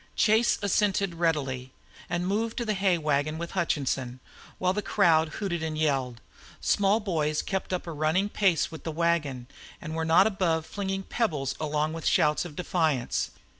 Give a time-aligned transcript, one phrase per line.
[0.15, 1.73] Chase assented readily,
[2.09, 4.19] and moved to the hay wagon with Hutchinson,
[4.57, 6.21] while the crowd hooted and yelled.
[6.59, 9.45] Small boys kept up a running pace with the wagon,
[9.79, 13.29] and were not above flinging pebbles along with shouts of defiance.